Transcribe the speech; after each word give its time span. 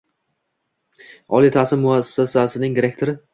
oliy 1.41 1.51
ta’lim 1.57 1.85
muassasasining 1.85 2.81
rektori 2.89 3.17